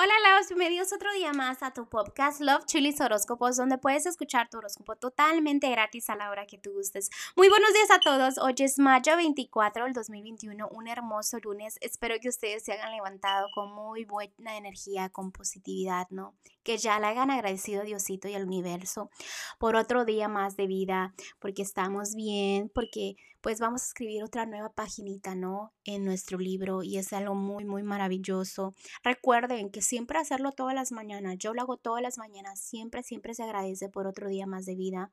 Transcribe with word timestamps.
Hola, 0.00 0.14
Laos, 0.22 0.46
bienvenidos 0.46 0.92
otro 0.92 1.12
día 1.12 1.32
más 1.32 1.60
a 1.64 1.72
tu 1.72 1.88
podcast 1.88 2.40
Love 2.40 2.66
Chilis 2.66 3.00
Horóscopos, 3.00 3.56
donde 3.56 3.78
puedes 3.78 4.06
escuchar 4.06 4.48
tu 4.48 4.58
horóscopo 4.58 4.94
totalmente 4.94 5.68
gratis 5.68 6.08
a 6.08 6.14
la 6.14 6.30
hora 6.30 6.46
que 6.46 6.56
tú 6.56 6.70
gustes. 6.70 7.10
Muy 7.34 7.48
buenos 7.48 7.72
días 7.72 7.90
a 7.90 7.98
todos. 7.98 8.38
Hoy 8.38 8.54
es 8.58 8.78
mayo 8.78 9.16
24 9.16 9.86
del 9.86 9.94
2021, 9.94 10.68
un 10.68 10.86
hermoso 10.86 11.38
lunes. 11.40 11.78
Espero 11.80 12.14
que 12.20 12.28
ustedes 12.28 12.62
se 12.62 12.74
hayan 12.74 12.92
levantado 12.92 13.48
con 13.52 13.74
muy 13.74 14.04
buena 14.04 14.56
energía, 14.56 15.08
con 15.08 15.32
positividad, 15.32 16.06
¿no? 16.10 16.36
Que 16.62 16.78
ya 16.78 17.00
le 17.00 17.06
hayan 17.08 17.32
agradecido 17.32 17.80
a 17.80 17.84
Diosito 17.84 18.28
y 18.28 18.34
al 18.34 18.44
universo 18.44 19.10
por 19.58 19.74
otro 19.74 20.04
día 20.04 20.28
más 20.28 20.54
de 20.56 20.68
vida, 20.68 21.12
porque 21.40 21.62
estamos 21.62 22.14
bien, 22.14 22.70
porque 22.72 23.16
pues 23.40 23.60
vamos 23.60 23.82
a 23.82 23.86
escribir 23.86 24.24
otra 24.24 24.46
nueva 24.46 24.72
paginita, 24.72 25.34
¿no? 25.34 25.72
En 25.84 26.04
nuestro 26.04 26.38
libro 26.38 26.82
y 26.82 26.98
es 26.98 27.12
algo 27.12 27.34
muy, 27.34 27.64
muy 27.64 27.82
maravilloso. 27.82 28.74
Recuerden 29.02 29.70
que 29.70 29.80
siempre 29.88 30.18
hacerlo 30.18 30.52
todas 30.52 30.74
las 30.74 30.92
mañanas, 30.92 31.38
yo 31.38 31.54
lo 31.54 31.62
hago 31.62 31.78
todas 31.78 32.02
las 32.02 32.18
mañanas, 32.18 32.60
siempre, 32.60 33.02
siempre 33.02 33.32
se 33.32 33.42
agradece 33.42 33.88
por 33.88 34.06
otro 34.06 34.28
día 34.28 34.46
más 34.46 34.66
de 34.66 34.74
vida. 34.74 35.12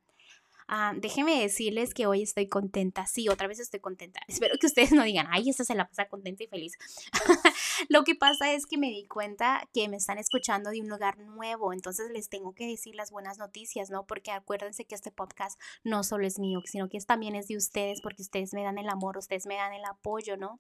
Ah, 0.68 0.94
déjenme 0.96 1.40
decirles 1.42 1.94
que 1.94 2.08
hoy 2.08 2.24
estoy 2.24 2.48
contenta. 2.48 3.06
Sí, 3.06 3.30
otra 3.30 3.48
vez 3.48 3.60
estoy 3.60 3.80
contenta. 3.80 4.20
Espero 4.28 4.56
que 4.60 4.66
ustedes 4.68 4.92
no 4.92 5.04
digan, 5.04 5.28
ay, 5.30 5.50
esta 5.50 5.64
se 5.64 5.76
la 5.76 5.88
pasa 5.88 6.08
contenta 6.08 6.44
y 6.44 6.48
feliz. 6.48 6.74
Lo 7.90 8.04
que 8.04 8.16
pasa 8.16 8.52
es 8.52 8.66
que 8.66 8.78
me 8.78 8.88
di 8.88 9.06
cuenta 9.06 9.70
que 9.74 9.88
me 9.90 9.98
están 9.98 10.18
escuchando 10.18 10.72
de 10.72 10.82
un 10.82 10.90
lugar 10.90 11.20
nuevo, 11.20 11.74
entonces 11.74 12.10
les 12.12 12.30
tengo 12.30 12.54
que 12.54 12.66
decir 12.66 12.96
las 12.96 13.12
buenas 13.12 13.38
noticias, 13.38 13.90
¿no? 13.90 14.06
Porque 14.06 14.32
acuérdense 14.32 14.86
que 14.86 14.96
este 14.96 15.12
podcast 15.12 15.60
no 15.84 16.04
solo 16.04 16.26
es 16.26 16.40
mío, 16.40 16.62
sino 16.66 16.90
que 16.90 17.00
también 17.06 17.36
es 17.36 17.48
de 17.48 17.58
ustedes, 17.58 18.02
porque 18.02 18.24
ustedes 18.24 18.54
me 18.54 18.64
dan 18.64 18.78
el 18.78 18.90
amor, 18.90 19.18
ustedes 19.18 19.46
me 19.46 19.56
dan 19.56 19.74
el 19.74 19.86
apoyo, 19.86 20.38
¿no? 20.38 20.60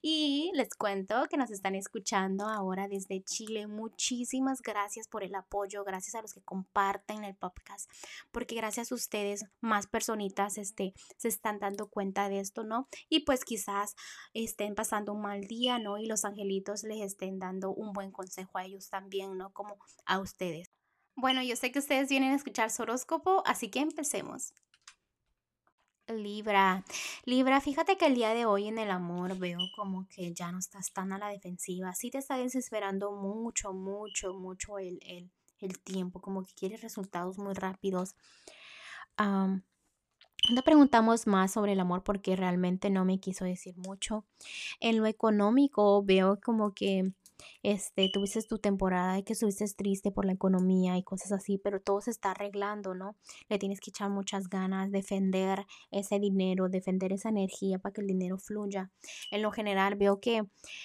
Y 0.00 0.50
les 0.54 0.74
cuento 0.74 1.26
que 1.28 1.36
nos 1.36 1.50
están 1.50 1.74
escuchando 1.74 2.48
ahora 2.48 2.88
desde 2.88 3.22
Chile. 3.22 3.66
Muchísimas 3.66 4.62
gracias 4.62 5.08
por 5.08 5.22
el 5.24 5.34
apoyo, 5.34 5.84
gracias 5.84 6.14
a 6.14 6.22
los 6.22 6.32
que 6.32 6.40
comparten 6.40 7.24
el 7.24 7.34
podcast, 7.34 7.90
porque 8.30 8.54
gracias 8.54 8.92
a 8.92 8.94
ustedes 8.94 9.41
más 9.60 9.86
personitas 9.86 10.58
este, 10.58 10.94
se 11.16 11.28
están 11.28 11.58
dando 11.58 11.88
cuenta 11.88 12.28
de 12.28 12.40
esto, 12.40 12.64
¿no? 12.64 12.88
Y 13.08 13.20
pues 13.20 13.44
quizás 13.44 13.94
estén 14.34 14.74
pasando 14.74 15.12
un 15.12 15.22
mal 15.22 15.42
día, 15.42 15.78
¿no? 15.78 15.98
Y 15.98 16.06
los 16.06 16.24
angelitos 16.24 16.82
les 16.84 17.00
estén 17.00 17.38
dando 17.38 17.72
un 17.72 17.92
buen 17.92 18.10
consejo 18.10 18.58
a 18.58 18.64
ellos 18.64 18.88
también, 18.88 19.36
¿no? 19.36 19.52
Como 19.52 19.76
a 20.06 20.18
ustedes. 20.18 20.70
Bueno, 21.14 21.42
yo 21.42 21.56
sé 21.56 21.72
que 21.72 21.78
ustedes 21.78 22.08
vienen 22.08 22.32
a 22.32 22.36
escuchar 22.36 22.70
su 22.70 22.82
horóscopo, 22.82 23.42
así 23.46 23.70
que 23.70 23.80
empecemos. 23.80 24.54
Libra, 26.08 26.84
Libra, 27.24 27.60
fíjate 27.60 27.96
que 27.96 28.06
el 28.06 28.14
día 28.14 28.34
de 28.34 28.44
hoy 28.44 28.66
en 28.66 28.78
el 28.78 28.90
amor 28.90 29.38
veo 29.38 29.60
como 29.76 30.08
que 30.08 30.34
ya 30.34 30.50
no 30.50 30.58
estás 30.58 30.92
tan 30.92 31.12
a 31.12 31.18
la 31.18 31.28
defensiva, 31.28 31.94
sí 31.94 32.10
te 32.10 32.18
está 32.18 32.36
desesperando 32.36 33.12
mucho, 33.12 33.72
mucho, 33.72 34.34
mucho 34.34 34.78
el, 34.78 34.98
el, 35.06 35.30
el 35.60 35.78
tiempo, 35.80 36.20
como 36.20 36.44
que 36.44 36.52
quieres 36.54 36.82
resultados 36.82 37.38
muy 37.38 37.54
rápidos 37.54 38.16
no 39.18 40.62
preguntamos 40.64 41.26
más 41.26 41.52
sobre 41.52 41.72
el 41.72 41.80
amor 41.80 42.02
porque 42.02 42.36
realmente 42.36 42.90
no 42.90 43.04
me 43.04 43.20
quiso 43.20 43.44
decir 43.44 43.76
mucho. 43.78 44.24
En 44.80 44.98
lo 44.98 45.06
económico 45.06 46.02
veo 46.04 46.40
como 46.40 46.74
que 46.74 47.12
este, 47.62 48.08
tuviste 48.12 48.42
tu 48.42 48.58
temporada 48.58 49.18
y 49.18 49.22
que 49.22 49.32
estuviste 49.34 49.64
triste 49.76 50.10
por 50.10 50.24
la 50.24 50.32
economía 50.32 50.96
y 50.96 51.02
cosas 51.02 51.32
así, 51.32 51.58
pero 51.58 51.80
todo 51.80 52.00
se 52.00 52.10
está 52.10 52.32
arreglando, 52.32 52.94
¿no? 52.94 53.16
Le 53.48 53.58
tienes 53.58 53.80
que 53.80 53.90
echar 53.90 54.10
muchas 54.10 54.48
ganas, 54.48 54.90
defender 54.90 55.66
ese 55.90 56.18
dinero, 56.18 56.68
defender 56.68 57.12
esa 57.12 57.28
energía 57.28 57.78
para 57.78 57.92
que 57.92 58.00
el 58.00 58.06
dinero 58.06 58.38
fluya. 58.38 58.90
En 59.30 59.42
lo 59.42 59.50
general 59.52 59.96
veo 59.96 60.20
que 60.20 60.42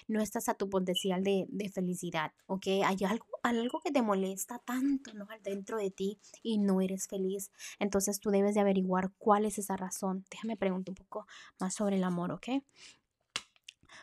no 0.08 0.22
estás 0.22 0.49
a 0.49 0.55
tu 0.55 0.69
potencial 0.69 1.23
de, 1.23 1.45
de 1.49 1.69
felicidad, 1.69 2.31
¿ok? 2.47 2.67
Hay 2.86 2.97
algo, 3.05 3.25
algo 3.44 3.80
que 3.83 3.92
te 3.92 4.02
molesta 4.02 4.59
tanto, 4.59 5.14
¿no? 5.14 5.27
Dentro 5.44 5.77
de 5.77 5.92
ti 5.92 6.19
y 6.44 6.58
no 6.58 6.81
eres 6.81 7.08
feliz. 7.08 7.52
Entonces 7.80 8.19
tú 8.19 8.30
debes 8.30 8.55
de 8.55 8.61
averiguar 8.61 9.11
cuál 9.17 9.45
es 9.45 9.58
esa 9.58 9.75
razón. 9.77 10.25
Déjame 10.30 10.58
preguntar 10.58 10.92
un 10.92 10.95
poco 10.95 11.27
más 11.59 11.76
sobre 11.76 11.98
el 11.98 12.03
amor, 12.03 12.32
¿ok? 12.32 12.48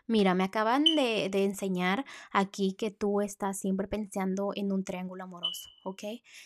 Mira, 0.07 0.35
me 0.35 0.45
acaban 0.45 0.85
de, 0.85 1.31
enseñar 1.45 2.05
aquí 2.33 2.75
que 2.75 2.91
tú 2.91 3.21
estás 3.21 3.59
siempre 3.59 3.89
pensando 3.89 4.53
en 4.55 4.73
un 4.73 4.85
triángulo 4.85 5.25
amoroso, 5.25 5.69
¿ok? 5.85 6.03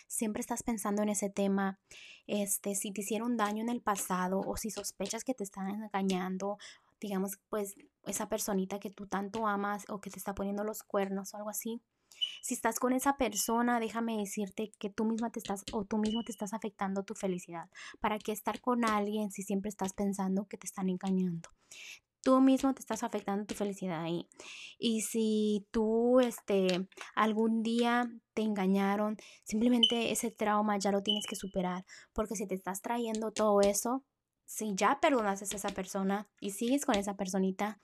Siempre 0.07 0.41
estás 0.41 0.63
pensando 0.63 1.03
en 1.03 1.09
ese 1.09 1.31
tema, 1.31 1.79
este, 2.27 2.75
si 2.75 2.93
te 2.93 3.01
hicieron 3.01 3.37
daño 3.37 3.63
en 3.63 3.69
el 3.69 3.81
pasado 3.81 4.41
o 4.41 4.57
si 4.57 4.71
sospechas 4.71 5.25
que 5.25 5.35
te 5.35 5.45
están 5.45 5.69
engañando, 5.69 6.59
digamos, 7.01 7.39
pues 7.49 7.75
esa 8.07 8.29
personita 8.29 8.79
que 8.81 8.91
tú 8.91 9.07
tanto 9.07 9.47
amas 9.47 9.85
o 9.89 10.01
que 10.01 10.11
te 10.11 10.19
está 10.19 10.35
poniendo 10.35 10.65
los 10.65 10.83
cuernos 10.83 11.35
o 11.35 11.37
algo 11.37 11.51
así. 11.51 11.81
Si 12.43 12.55
estás 12.55 12.79
con 12.79 12.93
esa 12.93 13.17
persona, 13.17 13.81
déjame 13.81 14.17
decirte 14.17 14.73
que 14.79 14.91
tú 14.91 15.05
misma 15.05 15.31
te 15.31 15.39
estás 15.39 15.65
o 15.73 15.85
tú 15.85 15.99
mismo 15.99 16.23
te 16.25 16.33
estás 16.33 16.53
afectando 16.53 17.05
tu 17.05 17.15
felicidad. 17.15 17.71
¿Para 18.01 18.19
qué 18.19 18.33
estar 18.33 18.61
con 18.61 18.85
alguien 18.85 19.31
si 19.31 19.43
siempre 19.43 19.69
estás 19.69 19.93
pensando 19.93 20.47
que 20.47 20.59
te 20.59 20.67
están 20.67 20.89
engañando? 20.89 21.51
Tú 22.23 22.41
mismo 22.41 22.75
te 22.75 22.81
estás 22.81 23.03
afectando 23.03 23.47
tu 23.47 23.55
felicidad 23.55 24.03
ahí. 24.03 24.29
Y 24.79 25.03
si 25.03 25.67
tú, 25.71 26.21
este, 26.21 26.89
algún 27.15 27.63
día 27.63 28.11
te 28.35 28.43
engañaron, 28.43 29.17
simplemente 29.45 30.13
ese 30.13 30.31
trauma 30.31 30.79
ya 30.79 30.93
lo 30.93 31.03
tienes 31.03 31.27
que 31.27 31.37
superar, 31.37 31.85
porque 32.13 32.37
si 32.37 32.47
te 32.47 32.55
estás 32.55 32.83
trayendo 32.83 33.33
todo 33.33 33.61
eso, 33.61 34.05
si 34.45 34.75
ya 34.75 34.99
perdonas 35.01 35.43
a 35.43 35.57
esa 35.57 35.69
persona 35.69 36.29
y 36.41 36.51
sigues 36.51 36.87
con 36.87 36.97
esa 36.97 37.17
personita, 37.17 37.81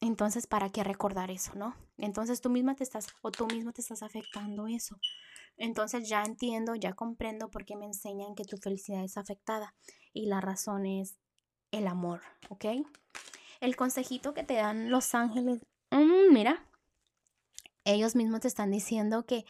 entonces, 0.00 0.46
¿para 0.46 0.70
qué 0.70 0.82
recordar 0.82 1.30
eso, 1.30 1.52
no? 1.54 1.76
Entonces 1.98 2.40
tú 2.40 2.48
misma 2.48 2.74
te 2.74 2.84
estás, 2.84 3.06
o 3.20 3.30
tú 3.30 3.46
mismo 3.46 3.72
te 3.72 3.82
estás 3.82 4.02
afectando 4.02 4.66
eso. 4.66 4.96
Entonces 5.58 6.08
ya 6.08 6.22
entiendo, 6.22 6.74
ya 6.74 6.94
comprendo 6.94 7.50
por 7.50 7.66
qué 7.66 7.76
me 7.76 7.84
enseñan 7.84 8.34
que 8.34 8.44
tu 8.44 8.56
felicidad 8.56 9.04
es 9.04 9.18
afectada. 9.18 9.74
Y 10.14 10.26
la 10.26 10.40
razón 10.40 10.86
es 10.86 11.18
el 11.70 11.86
amor, 11.86 12.20
¿ok? 12.48 12.64
El 13.60 13.76
consejito 13.76 14.34
que 14.34 14.42
te 14.42 14.54
dan 14.54 14.90
los 14.90 15.14
ángeles, 15.14 15.60
mm, 15.90 16.32
mira, 16.32 16.66
ellos 17.84 18.16
mismos 18.16 18.40
te 18.40 18.48
están 18.48 18.70
diciendo 18.70 19.26
que 19.26 19.44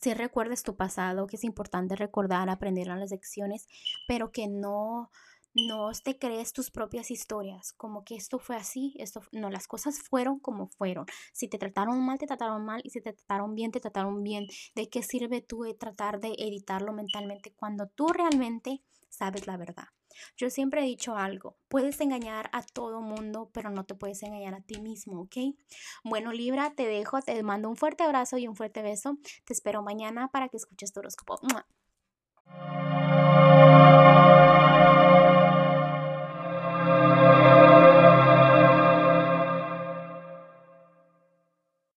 si 0.00 0.14
recuerdes 0.14 0.62
tu 0.62 0.76
pasado, 0.76 1.26
que 1.26 1.36
es 1.36 1.44
importante 1.44 1.94
recordar, 1.96 2.48
aprender 2.50 2.88
las 2.88 3.10
lecciones, 3.10 3.68
pero 4.08 4.32
que 4.32 4.48
no, 4.48 5.10
no 5.54 5.90
te 6.04 6.18
crees 6.18 6.52
tus 6.52 6.70
propias 6.70 7.10
historias, 7.10 7.72
como 7.72 8.04
que 8.04 8.16
esto 8.16 8.38
fue 8.38 8.56
así, 8.56 8.94
esto 8.98 9.22
no, 9.32 9.48
las 9.50 9.68
cosas 9.68 10.00
fueron 10.00 10.40
como 10.40 10.68
fueron. 10.68 11.06
Si 11.32 11.48
te 11.48 11.58
trataron 11.58 12.04
mal, 12.04 12.18
te 12.18 12.26
trataron 12.26 12.64
mal 12.64 12.80
y 12.84 12.90
si 12.90 13.00
te 13.00 13.12
trataron 13.12 13.54
bien, 13.54 13.70
te 13.70 13.80
trataron 13.80 14.22
bien. 14.22 14.46
¿De 14.74 14.88
qué 14.88 15.02
sirve 15.02 15.40
tú 15.40 15.64
tratar 15.78 16.20
de 16.20 16.34
editarlo 16.38 16.92
mentalmente 16.92 17.54
cuando 17.54 17.86
tú 17.88 18.08
realmente 18.08 18.82
sabes 19.08 19.46
la 19.46 19.56
verdad? 19.56 19.86
Yo 20.36 20.50
siempre 20.50 20.82
he 20.82 20.84
dicho 20.84 21.16
algo, 21.16 21.56
puedes 21.68 22.00
engañar 22.00 22.50
a 22.52 22.62
todo 22.62 23.00
mundo, 23.00 23.50
pero 23.52 23.70
no 23.70 23.84
te 23.84 23.94
puedes 23.94 24.22
engañar 24.22 24.54
a 24.54 24.60
ti 24.60 24.80
mismo, 24.80 25.22
¿ok? 25.22 25.36
Bueno, 26.04 26.32
Libra, 26.32 26.72
te 26.74 26.86
dejo, 26.86 27.20
te 27.22 27.42
mando 27.42 27.68
un 27.68 27.76
fuerte 27.76 28.04
abrazo 28.04 28.38
y 28.38 28.48
un 28.48 28.56
fuerte 28.56 28.82
beso. 28.82 29.18
Te 29.44 29.52
espero 29.52 29.82
mañana 29.82 30.28
para 30.28 30.48
que 30.48 30.56
escuches 30.56 30.92
tu 30.92 31.00
horóscopo. 31.00 31.38